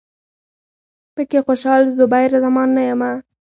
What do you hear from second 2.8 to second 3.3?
یمه